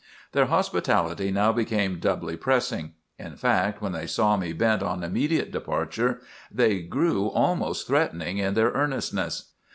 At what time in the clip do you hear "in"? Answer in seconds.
3.19-3.35, 8.39-8.55